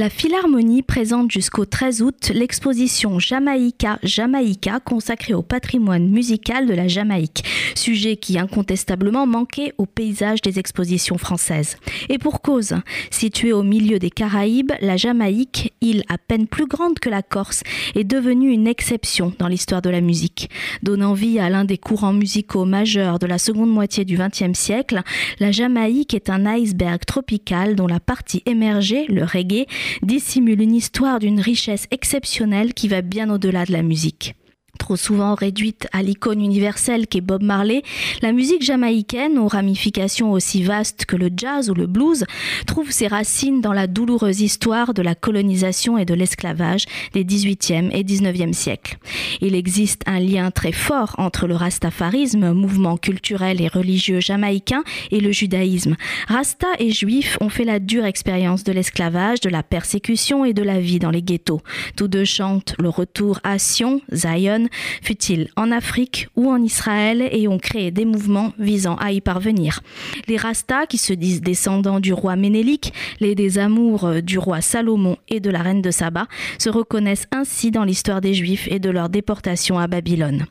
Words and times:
La 0.00 0.08
Philharmonie 0.08 0.80
présente 0.80 1.30
jusqu'au 1.30 1.66
13 1.66 2.00
août 2.00 2.32
l'exposition 2.34 3.18
Jamaïca 3.18 3.98
Jamaïca 4.02 4.80
consacrée 4.80 5.34
au 5.34 5.42
patrimoine 5.42 6.08
musical 6.08 6.66
de 6.66 6.72
la 6.72 6.88
Jamaïque, 6.88 7.44
sujet 7.74 8.16
qui 8.16 8.38
incontestablement 8.38 9.26
manquait 9.26 9.74
au 9.76 9.84
paysage 9.84 10.40
des 10.40 10.58
expositions 10.58 11.18
françaises. 11.18 11.76
Et 12.08 12.16
pour 12.16 12.40
cause, 12.40 12.76
située 13.10 13.52
au 13.52 13.62
milieu 13.62 13.98
des 13.98 14.08
Caraïbes, 14.08 14.72
la 14.80 14.96
Jamaïque, 14.96 15.74
île 15.82 16.04
à 16.08 16.16
peine 16.16 16.46
plus 16.46 16.66
grande 16.66 16.98
que 16.98 17.10
la 17.10 17.20
Corse, 17.20 17.62
est 17.94 18.04
devenue 18.04 18.52
une 18.52 18.68
exception 18.68 19.34
dans 19.38 19.48
l'histoire 19.48 19.82
de 19.82 19.90
la 19.90 20.00
musique. 20.00 20.48
Donnant 20.82 21.12
vie 21.12 21.38
à 21.38 21.50
l'un 21.50 21.66
des 21.66 21.76
courants 21.76 22.14
musicaux 22.14 22.64
majeurs 22.64 23.18
de 23.18 23.26
la 23.26 23.36
seconde 23.36 23.70
moitié 23.70 24.06
du 24.06 24.16
XXe 24.16 24.58
siècle, 24.58 25.02
la 25.40 25.52
Jamaïque 25.52 26.14
est 26.14 26.30
un 26.30 26.46
iceberg 26.46 27.04
tropical 27.04 27.76
dont 27.76 27.86
la 27.86 28.00
partie 28.00 28.42
émergée, 28.46 29.04
le 29.10 29.24
reggae, 29.24 29.66
dissimule 30.02 30.60
une 30.60 30.74
histoire 30.74 31.18
d'une 31.18 31.40
richesse 31.40 31.86
exceptionnelle 31.90 32.74
qui 32.74 32.88
va 32.88 33.02
bien 33.02 33.30
au-delà 33.30 33.64
de 33.64 33.72
la 33.72 33.82
musique 33.82 34.34
trop 34.80 34.96
souvent 34.96 35.34
réduite 35.34 35.86
à 35.92 36.02
l'icône 36.02 36.40
universelle 36.40 37.06
qu'est 37.06 37.20
Bob 37.20 37.42
Marley, 37.42 37.82
la 38.22 38.32
musique 38.32 38.62
jamaïcaine, 38.62 39.38
aux 39.38 39.46
ramifications 39.46 40.32
aussi 40.32 40.62
vastes 40.62 41.04
que 41.04 41.16
le 41.16 41.28
jazz 41.36 41.70
ou 41.70 41.74
le 41.74 41.86
blues, 41.86 42.24
trouve 42.66 42.90
ses 42.90 43.06
racines 43.06 43.60
dans 43.60 43.74
la 43.74 43.86
douloureuse 43.86 44.40
histoire 44.40 44.94
de 44.94 45.02
la 45.02 45.14
colonisation 45.14 45.98
et 45.98 46.06
de 46.06 46.14
l'esclavage 46.14 46.86
des 47.12 47.24
18e 47.24 47.90
et 47.92 48.02
19e 48.02 48.54
siècles. 48.54 48.96
Il 49.42 49.54
existe 49.54 50.02
un 50.06 50.18
lien 50.18 50.50
très 50.50 50.72
fort 50.72 51.14
entre 51.18 51.46
le 51.46 51.56
rastafarisme, 51.56 52.52
mouvement 52.52 52.96
culturel 52.96 53.60
et 53.60 53.68
religieux 53.68 54.20
jamaïcain, 54.20 54.82
et 55.10 55.20
le 55.20 55.30
judaïsme. 55.30 55.96
Rasta 56.26 56.68
et 56.78 56.90
juifs 56.90 57.36
ont 57.42 57.50
fait 57.50 57.64
la 57.64 57.80
dure 57.80 58.06
expérience 58.06 58.64
de 58.64 58.72
l'esclavage, 58.72 59.40
de 59.40 59.50
la 59.50 59.62
persécution 59.62 60.46
et 60.46 60.54
de 60.54 60.62
la 60.62 60.80
vie 60.80 60.98
dans 60.98 61.10
les 61.10 61.22
ghettos. 61.22 61.60
Tous 61.96 62.08
deux 62.08 62.24
chantent 62.24 62.74
le 62.78 62.88
retour 62.88 63.40
à 63.44 63.58
Sion, 63.58 64.00
Zion, 64.10 64.69
fut-il 65.02 65.48
en 65.56 65.70
Afrique 65.70 66.28
ou 66.36 66.50
en 66.50 66.62
Israël, 66.62 67.28
et 67.32 67.48
ont 67.48 67.58
créé 67.58 67.90
des 67.90 68.04
mouvements 68.04 68.52
visant 68.58 68.96
à 68.96 69.12
y 69.12 69.20
parvenir. 69.20 69.80
Les 70.28 70.36
Rastas, 70.36 70.86
qui 70.86 70.98
se 70.98 71.12
disent 71.12 71.40
descendants 71.40 72.00
du 72.00 72.12
roi 72.12 72.36
Ménélique, 72.36 72.92
les 73.20 73.34
désamours 73.34 74.22
du 74.22 74.38
roi 74.38 74.60
Salomon 74.60 75.16
et 75.28 75.40
de 75.40 75.50
la 75.50 75.62
reine 75.62 75.82
de 75.82 75.90
Saba, 75.90 76.26
se 76.58 76.70
reconnaissent 76.70 77.26
ainsi 77.32 77.70
dans 77.70 77.84
l'histoire 77.84 78.20
des 78.20 78.34
Juifs 78.34 78.68
et 78.70 78.78
de 78.78 78.90
leur 78.90 79.08
déportation 79.08 79.78
à 79.78 79.86
Babylone. 79.86 80.46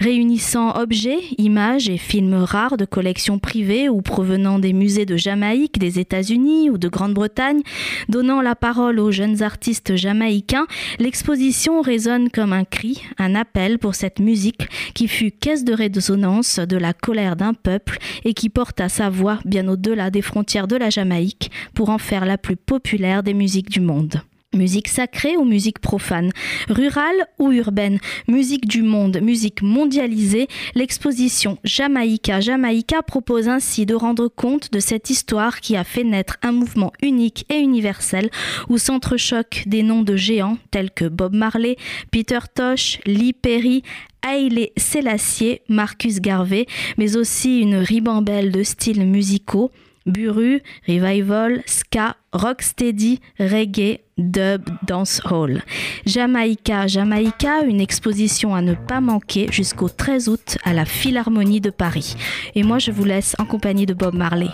Réunissant 0.00 0.76
objets, 0.76 1.18
images 1.38 1.88
et 1.88 1.98
films 1.98 2.34
rares 2.34 2.76
de 2.76 2.84
collections 2.84 3.38
privées 3.38 3.88
ou 3.88 4.00
provenant 4.00 4.58
des 4.58 4.72
musées 4.72 5.06
de 5.06 5.16
Jamaïque, 5.16 5.78
des 5.78 5.98
États-Unis 5.98 6.70
ou 6.70 6.78
de 6.78 6.88
Grande-Bretagne, 6.88 7.62
donnant 8.08 8.40
la 8.40 8.54
parole 8.54 8.98
aux 8.98 9.10
jeunes 9.10 9.42
artistes 9.42 9.96
jamaïcains, 9.96 10.66
l'exposition 10.98 11.80
résonne 11.80 12.30
comme 12.30 12.52
un 12.52 12.64
cri, 12.64 13.02
un 13.18 13.34
appel 13.34 13.57
pour 13.80 13.96
cette 13.96 14.20
musique 14.20 14.68
qui 14.94 15.08
fut 15.08 15.32
caisse 15.32 15.64
de 15.64 15.72
résonance 15.72 16.60
de 16.60 16.76
la 16.76 16.92
colère 16.92 17.34
d'un 17.34 17.54
peuple 17.54 17.98
et 18.24 18.32
qui 18.32 18.50
porta 18.50 18.88
sa 18.88 19.10
voix 19.10 19.40
bien 19.44 19.66
au-delà 19.66 20.10
des 20.10 20.22
frontières 20.22 20.68
de 20.68 20.76
la 20.76 20.90
Jamaïque 20.90 21.50
pour 21.74 21.90
en 21.90 21.98
faire 21.98 22.24
la 22.24 22.38
plus 22.38 22.56
populaire 22.56 23.24
des 23.24 23.34
musiques 23.34 23.70
du 23.70 23.80
monde. 23.80 24.22
Musique 24.56 24.88
sacrée 24.88 25.36
ou 25.36 25.44
musique 25.44 25.78
profane, 25.78 26.30
rurale 26.70 27.26
ou 27.38 27.52
urbaine, 27.52 27.98
musique 28.28 28.66
du 28.66 28.80
monde, 28.80 29.20
musique 29.20 29.60
mondialisée, 29.60 30.48
l'exposition 30.74 31.58
Jamaïca 31.64 32.40
Jamaïca 32.40 33.02
propose 33.02 33.46
ainsi 33.46 33.84
de 33.84 33.94
rendre 33.94 34.28
compte 34.28 34.72
de 34.72 34.80
cette 34.80 35.10
histoire 35.10 35.60
qui 35.60 35.76
a 35.76 35.84
fait 35.84 36.02
naître 36.02 36.38
un 36.40 36.52
mouvement 36.52 36.94
unique 37.02 37.44
et 37.50 37.58
universel 37.58 38.30
où 38.70 38.78
s'entrechoquent 38.78 39.64
des 39.66 39.82
noms 39.82 40.02
de 40.02 40.16
géants 40.16 40.56
tels 40.70 40.92
que 40.92 41.04
Bob 41.04 41.34
Marley, 41.34 41.76
Peter 42.10 42.40
Tosh, 42.54 43.00
Lee 43.04 43.34
Perry, 43.34 43.82
Haile 44.26 44.70
Selassie, 44.78 45.58
Marcus 45.68 46.20
Garvey, 46.20 46.64
mais 46.96 47.18
aussi 47.18 47.60
une 47.60 47.76
ribambelle 47.76 48.50
de 48.50 48.62
styles 48.62 49.04
musicaux 49.04 49.70
Buru, 50.08 50.60
Revival, 50.86 51.62
Ska, 51.66 52.16
Rocksteady, 52.32 53.20
Reggae, 53.38 54.00
Dub, 54.16 54.68
Dancehall. 54.82 55.62
Jamaïca, 56.06 56.86
Jamaïca, 56.86 57.62
une 57.62 57.80
exposition 57.80 58.54
à 58.54 58.62
ne 58.62 58.74
pas 58.74 59.00
manquer 59.00 59.48
jusqu'au 59.50 59.88
13 59.88 60.28
août 60.28 60.58
à 60.64 60.72
la 60.72 60.84
Philharmonie 60.84 61.60
de 61.60 61.70
Paris. 61.70 62.16
Et 62.54 62.62
moi, 62.62 62.78
je 62.78 62.90
vous 62.90 63.04
laisse 63.04 63.36
en 63.38 63.44
compagnie 63.44 63.86
de 63.86 63.94
Bob 63.94 64.14
Marley. 64.14 64.48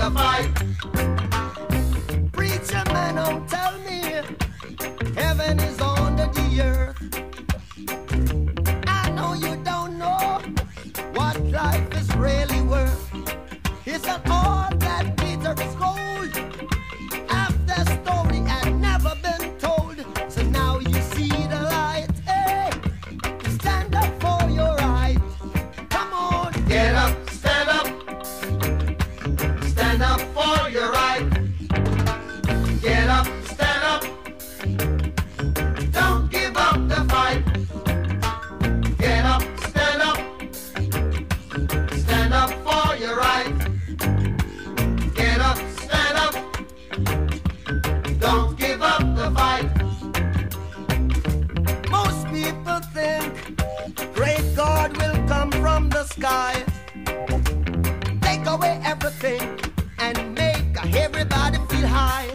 The 0.00 0.10
fight. 0.12 0.69
Sky, 56.20 56.62
take 58.20 58.46
away 58.46 58.78
everything, 58.84 59.58
and 59.98 60.34
make 60.34 60.94
everybody 60.94 61.58
feel 61.70 61.86
high. 61.86 62.29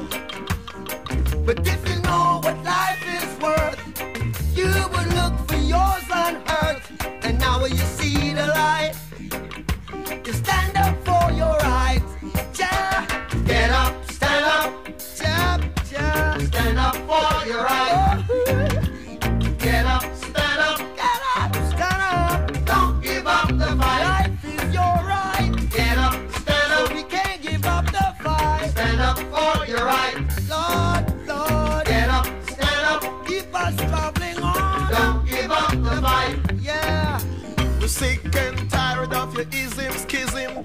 Sick 37.96 38.20
and 38.36 38.70
tired 38.70 39.14
of 39.14 39.34
your 39.38 39.48
ism, 39.54 39.90
schism, 39.94 40.62